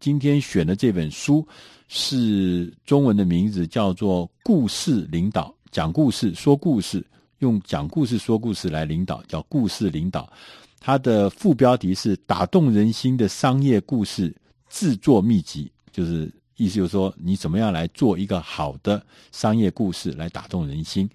[0.00, 1.46] 今天选的这本书
[1.86, 7.06] 是中文的名字叫做《故事领导》，讲故事、说故事，
[7.40, 10.32] 用讲故事说故事来领导，叫故事领导。
[10.80, 14.34] 它的副标题是“打动人心的商业故事
[14.70, 21.06] 制作秘籍”，就是意思就是说，你怎么样来做一个好的商业故事来打动人心。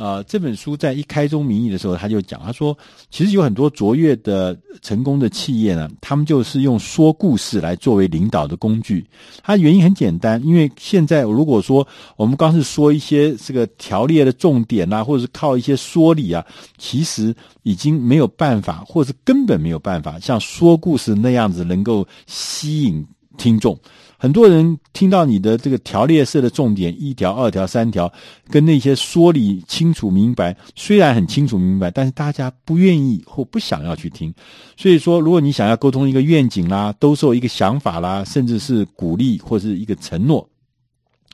[0.00, 2.74] 呃，这本书在一开宗明义的时候，他就讲，他说，
[3.10, 9.04] 其实有很多卓越的、成功的企业呢，他们就是用说故事来作为领导的工具。
[9.42, 16.42] 它原因很简单，因为现在如果说我们光是说一些这个条列的重点啊，或者是靠一些说理啊，
[16.78, 23.78] 其实已经没有办法，或是根本没有办法像说故事那样子能够吸引听众。
[24.22, 28.12] 很多人听到你的这个条列式的重点一条、二条、三条，
[28.50, 34.30] 跟那些说理清楚明白，虽然很清楚明白，但是大家不愿意或不想要去听。
[34.76, 40.46] 所以说，如果你想要沟通一个愿景啦，兜售一个想法啦，甚至是鼓励或是一个承诺，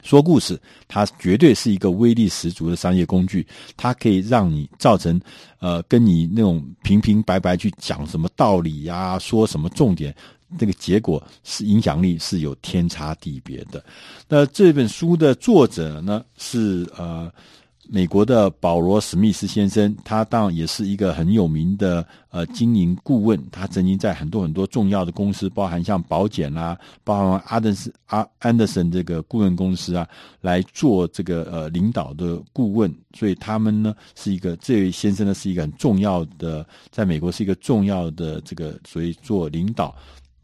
[0.04, 0.56] 说故事，
[0.86, 3.44] 它绝对是一个威力十足的商业工具。
[3.76, 5.20] 它可以让你造成
[5.58, 10.14] 呃，跟你那种平平白白去讲什么道理呀，说什么重点。
[10.58, 13.84] 这个结果是影响力是有天差地别的。
[14.28, 17.30] 那这本书的作者呢，是呃
[17.88, 23.40] 美国的保罗史密斯先生，他当然也是一个很有名的呃经营顾问。
[23.52, 30.08] 他曾经在很多很多重要的公司，包含像宝简啦，包含阿德斯阿安德森这个顾问公司啊，
[30.40, 32.92] 来做这个呃领导的顾问。
[33.14, 39.94] 所以他们呢是一个这位先生呢是一个很重要的，在美国是一个重要的这个所谓做领导。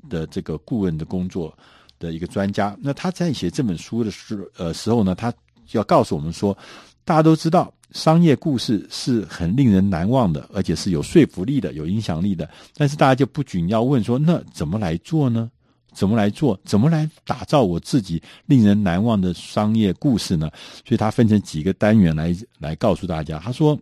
[0.08, 1.56] 的这个顾问的工作
[1.98, 5.32] 的一个专家，那他在写这本书的时呃时候呢，他
[5.72, 6.56] 要告诉我们说，
[7.04, 12.48] 大家都知道商业故事是很令人难忘的，而且是有说服力的、有影响力的。
[12.74, 15.50] 但是大家就不仅要问说，那怎么来做呢？
[15.92, 16.58] 怎么来做？
[16.64, 20.50] 怎么来打造我自己令人难忘的商业故事呢？
[20.86, 23.38] 所以他分成几个单元来来告诉大家。
[23.38, 23.78] 他说。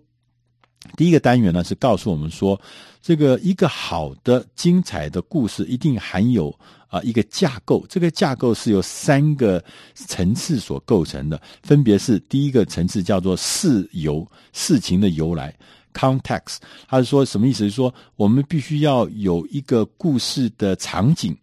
[0.96, 2.60] 第一个单元呢，是告诉我们说，
[3.02, 6.54] 这个一个好的精彩的故事一定含有
[6.88, 9.62] 啊、一个架构，这个架构是由三个
[9.94, 15.54] 层次所构成的，分别是第一个层次叫做事由，事情的由来
[15.92, 16.56] （context），
[16.88, 17.58] 他是说什么意思？
[17.64, 21.36] 是说我们必须要有一个故事的场景、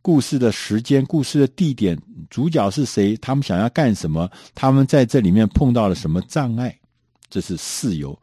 [0.00, 2.00] 故事的时间、故事的地点、
[2.30, 6.74] 主角是谁，他们想要干什么，他们在这里面碰到了什么障碍。
[7.34, 8.16] 这是事由。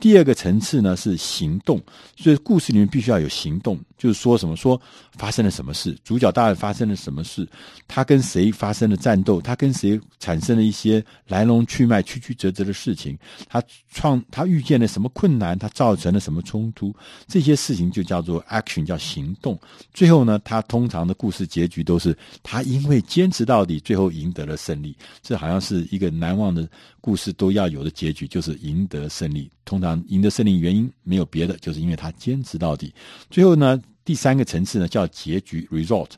[0.00, 1.80] 第二个层次呢，是行动，
[2.16, 4.80] 所以故事里面必须要有行动，就是说什么说
[5.16, 7.46] 发生了什么事，主角大概发生了什么事，
[7.86, 16.94] 他跟谁发生了战斗，他跟谁产生了一些来龙去脉、曲曲折折的事情，他创他遇见了什么困难，他造成了什么冲突，
[17.26, 19.58] 这些事情就叫做 action，叫行动。
[19.92, 24.96] 最后呢，他通常的故事结局都是他因为坚持到底，最后赢得了胜利。
[25.22, 26.68] 这好像是一个难忘的
[27.00, 29.50] 故事都要有的结局，就是赢得胜利。
[29.64, 32.94] 通常赢得胜利原因没有别的，就是因为他坚持到底。
[33.28, 36.10] 最后呢，第三个层次呢叫结局 （result）。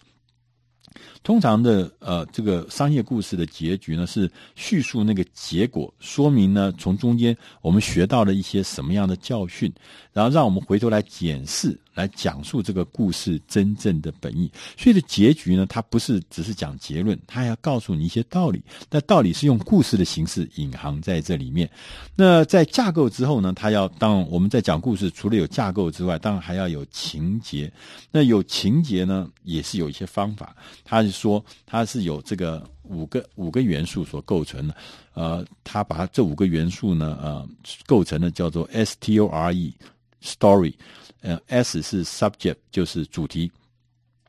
[1.22, 9.72] 通常的呃，这个商业故事的结局呢是叙述那个结果，说明呢从中间我们学到了一些什么样的教训，
[10.12, 11.78] 然后让我们回头来检视。
[12.00, 18.62] 来讲述这个故事真正的本意，所以的结局呢，它不是只是讲结论，它还要告诉你一些道理。
[18.90, 21.68] 那道理是用故事的形式隐含在这里面。
[22.16, 27.70] 那在架构之后呢，它要当我们在讲故事，除了有架构之外，当然还要有情节。
[28.10, 30.56] 那有情节呢，也是有一些方法。
[30.84, 34.74] 他是说，它是有这个五个五个元素所构成的。
[35.14, 37.48] 呃，他把这五个元素呢，呃，
[37.86, 39.74] 构成了叫做 S T O R E
[40.22, 40.72] story。
[41.20, 43.50] 呃，S 是 subject，就是主题。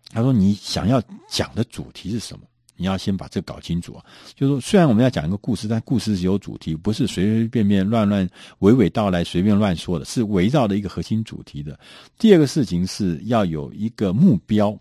[0.09, 2.45] 他说：“你想要讲的主题是什么？
[2.75, 4.03] 你要先把这搞清楚啊。
[4.35, 8.27] 就是说，虽然我们要讲一个故事，但故事是有主题，不是随随便便乱乱
[8.59, 11.79] 娓娓道来、随便乱说的，是围绕的一个核心主题的。
[12.17, 14.77] 第二个事情是要有一个目标，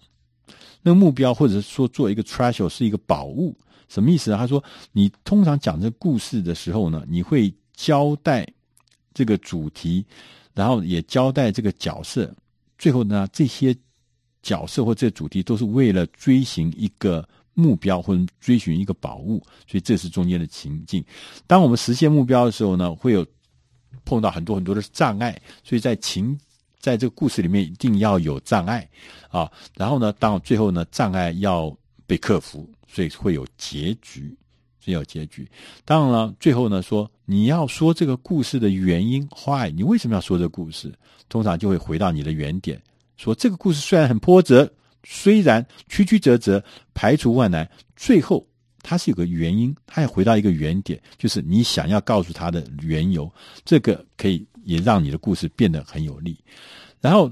[0.83, 3.57] 那个目标或者说做一个 treasure 是一个宝物，
[3.89, 4.39] 什么意思啊？
[4.39, 8.45] 他说，你通常讲这个故事的时候呢，你会交代
[9.21, 10.07] 这个主题。”
[10.53, 12.35] 然后也交代这个角色，
[12.77, 13.75] 最后呢，这些
[14.43, 21.05] 角色或这主题都是为了追寻一个目标或者追寻一个宝物，所以这是中间的情境。
[21.47, 23.25] 当我们实现目标的时候呢，会有
[24.05, 26.37] 碰到很多很多的障碍，所以在情
[26.81, 28.87] 在这个故事里面一定要有障碍
[29.29, 29.51] 啊。
[29.77, 31.75] 然后呢，当最后呢，障碍要
[32.09, 34.37] 被克服，所以会有结局。
[34.81, 35.49] 只有结局。
[35.85, 39.71] 当然了，最后呢，说你要说这个故事的原因，why？
[39.71, 40.93] 你为什么要说这个故事？
[41.29, 42.81] 通常就会回到你的原点，
[43.17, 44.69] 说这个故事虽然很波折，
[45.05, 46.63] 虽然曲曲折折，
[46.95, 48.45] 排除万难，最后
[48.83, 53.33] 它是有个原因，它要回到一个原点，就是你想要告诉他的缘由，
[53.65, 56.37] 这个可以也让你的故事变得很有力。
[57.01, 57.31] 然后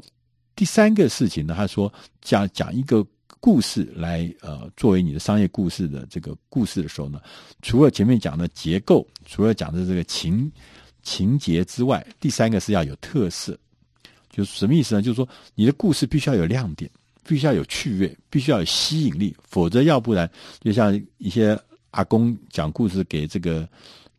[0.54, 3.04] 第三个事情呢，他说讲讲一个
[3.40, 7.20] 故事来呃作为你的商业故事的这个故事的时候呢，
[7.62, 10.50] 除了前面讲的结构，除了讲的这个情
[11.02, 13.58] 情节之外，第三个是要有特色。
[14.30, 15.02] 就是什么意思呢？
[15.02, 16.88] 就是说你的故事必须要有亮点，
[17.26, 20.30] 必须要有趣味，必须要有吸引力，否则要不然
[20.60, 21.58] 就像一些
[21.90, 23.68] 阿公讲故事给这个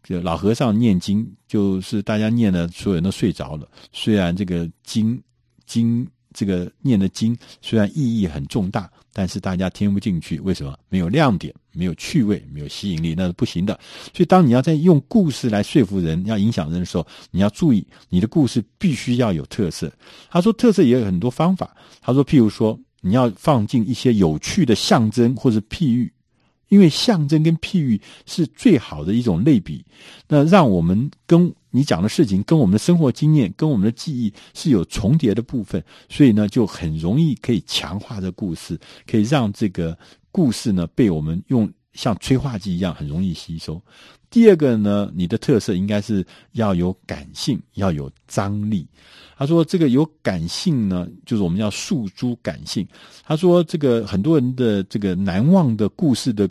[0.03, 3.69] 就老和尚念经，就是大家念的，所有人都睡着了。
[3.93, 5.21] 虽然这个经
[5.65, 8.89] 经这个念的经虽然意义很重大。
[9.11, 10.77] 但是大家听不进去，为什么？
[10.87, 13.77] 没有亮点，没有趣味，没有吸引力，那是不行的。
[14.13, 19.91] 所以，当你要在用故事来说服人、要影响人的时候，你要注意，你的故事必须要有特色。
[20.29, 21.75] 他说，特色也有很多方法。
[21.99, 26.09] 他说，譬如说，你要放进一些有趣的象征或者譬喻。
[26.69, 29.83] 因为象征跟譬喻是最好的一种类比，
[30.27, 39.97] 那让我们跟你讲的事情，跟我们的生活经验，跟我们的记忆是有重叠的部分，所以呢，就很容易可以强化这故事，可以让这个
[40.31, 43.81] 故事呢被我们用像催化剂一样很容易吸收。
[44.29, 48.87] 第二个呢，你的特色应该是要有感性，要有张力。
[49.35, 52.85] 他说：“这个有感性呢，就是我们要诉诸感性。”
[53.25, 56.47] 他说：“这个很多人的这个难忘的故事的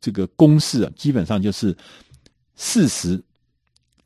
[0.00, 1.76] 这个公式啊，基本上就是
[2.56, 3.22] 事实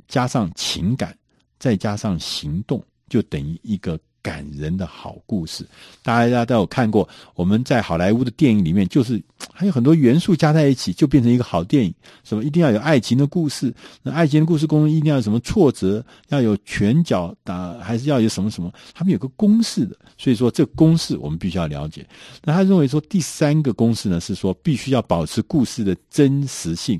[0.08, 1.16] 加上情感，
[1.58, 5.68] 再加上行动，就等于一个。”感人的好故事，
[6.02, 7.06] 大家都有看过。
[7.34, 9.22] 我们在好莱坞的电影里面，就是
[9.52, 11.94] 还有很多元素加在一起，就变成一个好电影。
[12.24, 13.72] 什么一定要有爱情的故事？
[14.02, 16.02] 那爱情的故事中一定要有什么挫折？
[16.28, 18.72] 要有拳脚打，还是要有什么什么？
[18.94, 22.06] 他们有个公式的，所以说这个公式我们必须要了解。
[22.42, 26.98] 那他认为说第三个公式呢，是说必须要保持故事的真实性，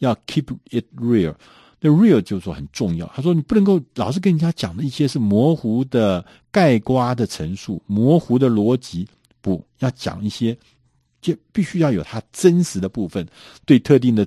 [0.00, 1.34] 要 keep it real。
[1.80, 3.06] 那 real 就是说很重要。
[3.14, 9.08] 他说你不能够老是跟人家讲的一些是模糊的、概括的陈述、模糊的逻辑，
[9.40, 10.56] 不要讲一些，
[11.20, 13.26] 就必须要有它真实的部分，
[13.64, 14.26] 对特定的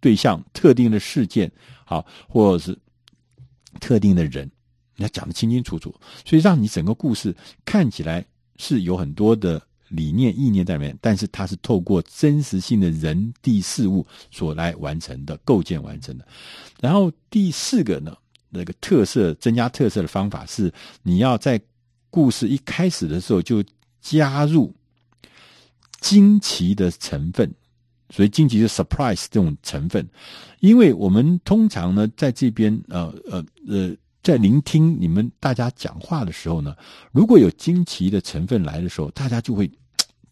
[0.00, 1.50] 对象、特定的事件，
[1.84, 2.76] 好，或者是
[3.80, 4.50] 特定的人，
[4.96, 5.94] 你要讲得清清楚楚，
[6.24, 7.34] 所以让你整个故事
[7.64, 8.24] 看起来
[8.56, 9.62] 是有很多的。
[9.94, 16.26] 理念、意念在里面，但是它是透过真实性的人、地、事物所来完成的构建完成的。
[16.80, 18.16] 然后第四个呢，
[18.50, 21.60] 那个特色增加特色的方法是，你要在
[22.10, 23.64] 故事一开始的时候就
[24.00, 24.74] 加入
[26.00, 27.52] 惊奇的成分，
[28.10, 30.06] 所以惊奇是 surprise 这种成分，
[30.60, 33.96] 因为我们通常呢在这边呃呃呃。
[34.24, 36.74] 在聆听你们大家讲话的时候呢，
[37.12, 39.70] 如果有惊奇的成分来的时候，大家就会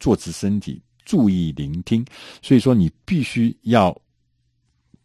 [0.03, 2.05] 坐直身体，注意聆听。
[2.43, 3.97] 所以说，你必须要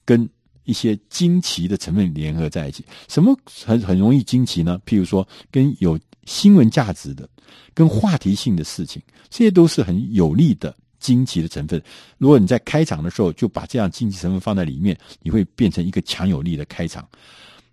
[0.03, 0.27] 跟
[0.63, 2.83] 一些惊奇的成分联合在一起。
[3.07, 4.81] 什么很很容易惊奇呢？
[4.87, 7.29] 譬如说，跟有新闻价值的、
[7.75, 8.99] 跟话题性的事情，
[9.29, 11.79] 这些都是很有利的惊奇的成分。
[12.17, 17.07] 如果你在开场的时候就把这样惊奇成分放在里面，你会变成一个强有力的开场。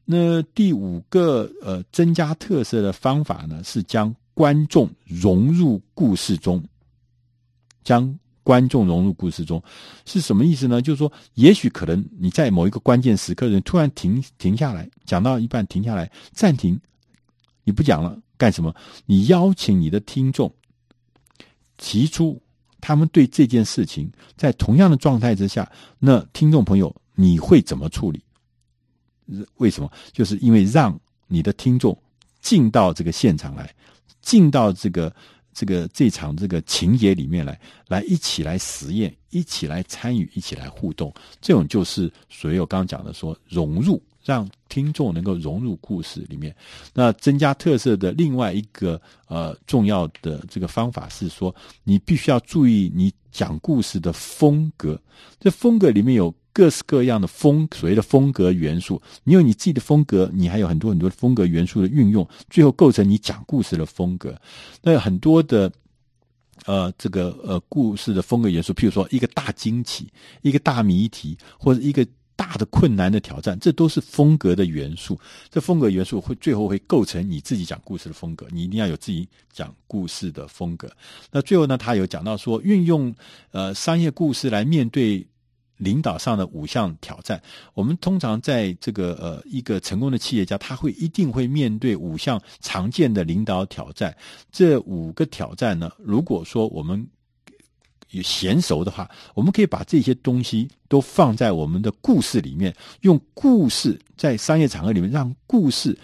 [0.05, 6.62] 那第五个呃增加特色的方法呢，是将观众融入故事中。
[7.84, 9.62] 将观众融入故事中
[10.05, 10.82] 是什么意思呢？
[10.82, 16.79] 就是说，也许可能你在某一个关键时刻，人突然停停下来，讲到一半停下来暂停，
[17.62, 18.74] 你不讲了干什么？
[19.06, 20.53] 你邀请你的听众
[21.76, 22.41] 提出
[22.81, 28.22] 他们对这件事情在同样的状态之下，那听众朋友你会怎么处理？
[29.56, 29.91] 为什么？
[30.12, 31.98] 就是因为让你的听众
[32.43, 33.74] 进到这个现场来，
[34.20, 35.14] 进到这个
[35.55, 37.58] 这个这场这个情节里面来，
[37.89, 41.15] 来一起来实验，一起来参与，一起来互动。
[41.41, 46.55] 这种就是所谓我刚刚讲的说融入，让听众能够融入故事里面。
[46.93, 55.01] 那增加特色的另外一个呃重要的这个方法是说，你必须要注意你讲故事的风格。
[55.39, 56.34] 这风格里面有。
[56.55, 64.41] 各式各样的风，所谓的风格元素，你有你自己的风格，你还有很多很多风格元素的运用，最后构成你讲故事的风格。
[64.81, 65.70] 那有很多的
[66.65, 70.08] 呃，这个呃故事的风格元素，譬如说一个大惊奇、
[70.43, 72.06] 一个大谜题，或者一个
[72.37, 75.19] 大的困难的挑战，这都是风格的元素。
[75.51, 78.46] 这风格元素会最后会构成你自己讲故事的风格。
[78.53, 80.89] 你一定要有自己讲故事的风格。
[81.32, 83.13] 那最后呢，他有讲到说，运用
[83.51, 85.27] 呃商业故事来面对。
[85.76, 87.43] 领导上的五项挑战。
[87.74, 94.16] 我们通常在这个呃一个成功的企业家，他会一定会面对五项常见的领导挑战。
[94.52, 97.06] 这五个挑战呢，如果说我们
[98.10, 105.98] 有娴熟的话，我们可以把这些东西都放在我们的故事里面，用故事在商业场合里面，让故事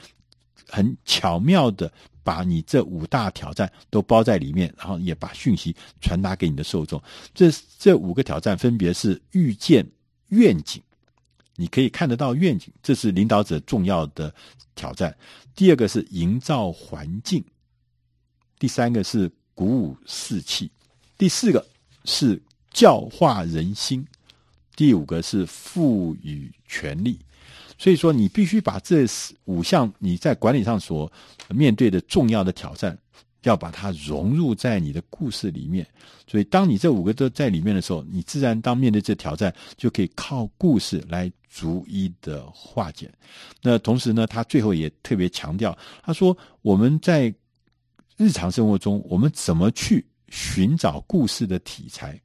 [0.66, 7.02] 很巧妙的把你这五大挑战都包在里面，然后也把讯息传达给你的受众。
[7.34, 9.86] 这这五个挑战分别是预见
[10.28, 10.82] 愿景，
[11.56, 14.34] 你可以看得到愿景，这是领导者重要的
[14.74, 15.16] 挑战。
[15.54, 17.44] 第二个是营造环境，
[18.58, 20.70] 第三个是鼓舞士气，
[21.18, 21.66] 第四个。
[22.06, 24.02] 是教化人心，
[24.74, 27.18] 第五个是赋予权力，
[27.80, 29.06] 所以说你必须把这
[29.46, 31.10] 五项你在管理上所
[31.48, 32.96] 面对的重要的挑战，
[33.44, 35.86] 要把它融入在你的故事里面。
[36.26, 43.10] 所以，当你这五个都在里面的时候，你自然当面对这挑战，就可以靠故事来逐一的化解。
[43.62, 47.34] 那同时呢，他最后也特别强调，他说我们在
[48.18, 50.04] 日常生活中，我们怎么去。
[50.32, 52.16] 寻找故事的题材，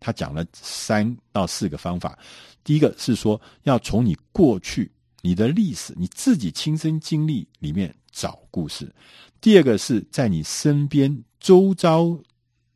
[0.00, 2.18] 他讲了三到四个方法。
[2.64, 4.90] 第一个是说，要从你过去、
[5.20, 8.92] 你的历史、你自己亲身经历里面找故事。
[9.40, 12.18] 第二个是在你身边、周遭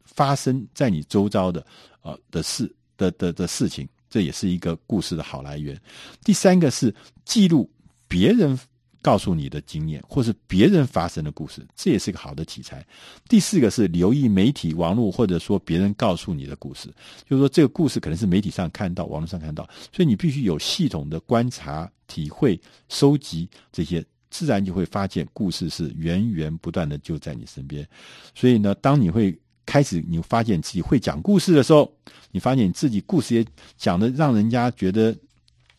[0.04, 1.66] 发生在你周遭的
[2.02, 5.81] 呃的事的的的事情，这也是一个故事的好来源。
[6.23, 7.69] 第三个是记录
[8.07, 8.59] 别人。
[9.05, 12.83] 告诉你的经验，或是别人发生的故事，这也是一个好的题材。
[13.29, 16.89] 第四个是留意媒体、网络，或者说别人告诉你的故事，
[17.29, 22.59] 就是说这个故事可能是媒体上看到、网络上看到，所以你必须有系统的观察、体会、
[22.89, 27.87] 收集这些，自然就会发现故事是源源不断的就在你身边。
[28.35, 31.93] 所以呢，当你会开始你发现自己会讲故事的时候，
[32.31, 33.45] 你发现你自己故事也
[33.77, 35.15] 讲得让人家觉得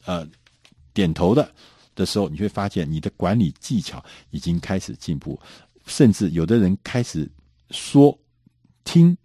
[0.06, 0.28] 呃
[0.94, 1.52] 点头的。
[1.96, 5.40] 的时候，你会发现你的管理技巧已经开始进步，
[5.86, 7.30] 甚至有的人开始
[7.72, 8.18] 说、
[8.84, 9.18] 听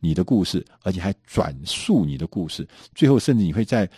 [0.00, 2.68] 你的故事，而且还转述你的故事。
[2.94, 3.88] 最后，甚至你会在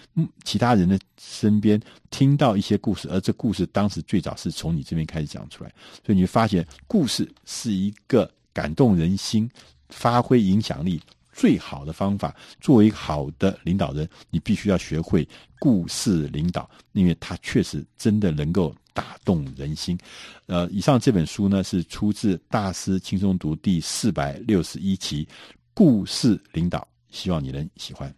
[0.44, 5.72] 其他人的身边听到一些故事，而这故事当时最早是从你这边开始讲出来。
[6.04, 9.50] 所以，你会发现故事是一个感动人心、
[9.88, 11.00] 发挥影响力。
[11.40, 15.26] 最好的方法，作为一个好的领导人，你必须要学会
[15.58, 19.98] 故事领导，因为他确实真的能够打动人心。
[20.44, 25.24] 呃，以上这本书呢，是出自《大师轻松读》第四百六十一期
[25.72, 26.78] 《故事领导》，
[27.08, 28.14] 希望你能喜欢。